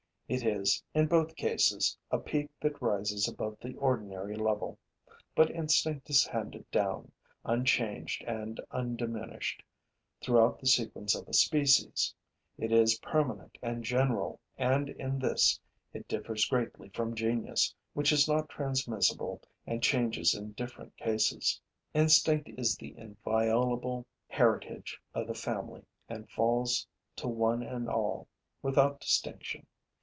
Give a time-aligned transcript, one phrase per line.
[0.31, 4.79] It is, in both cases, a peak that rises above the ordinary level.
[5.35, 7.11] But instinct is handed down,
[7.43, 9.61] unchanged and undiminished,
[10.21, 12.15] throughout the sequence of a species;
[12.57, 15.59] it is permanent and general and in this
[15.93, 21.59] it differs greatly from genius, which is not transmissible and changes in different cases.
[21.93, 26.87] Instinct is the inviolable heritage of the family and falls
[27.17, 28.29] to one and all,
[28.61, 29.67] without distinction.